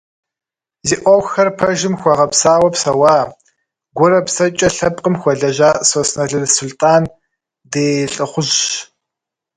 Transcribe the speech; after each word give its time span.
Зи 0.87 0.95
ӏуэхухэр 1.01 1.49
пэжым 1.57 1.93
хуэгъэпсауэ 2.01 2.69
псэуа, 2.73 3.17
гурэ 3.97 4.19
псэкӏэ 4.25 4.69
лъэпкъым 4.75 5.15
хуэлэжьа 5.21 5.71
Сосналы 5.89 6.39
Сулътӏан 6.53 7.03
ди 7.71 7.85
лӏыхъужьщ. 8.13 8.61